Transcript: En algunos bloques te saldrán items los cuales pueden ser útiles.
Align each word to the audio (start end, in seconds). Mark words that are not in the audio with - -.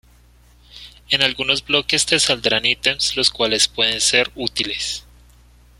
En 1.11 1.21
algunos 1.21 1.63
bloques 1.63 2.07
te 2.07 2.19
saldrán 2.19 2.65
items 2.65 3.15
los 3.15 3.29
cuales 3.29 3.67
pueden 3.67 4.01
ser 4.01 4.31
útiles. 4.33 5.05